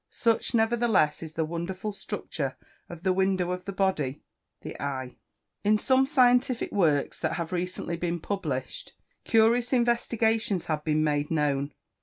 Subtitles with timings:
[0.09, 2.57] Such, nevertheless, is the wonderful structure
[2.89, 4.23] of the window of the body
[4.61, 5.17] the eye.
[5.63, 8.93] In some scientific works that have recently been published,
[9.25, 11.73] curious investigations have been made known.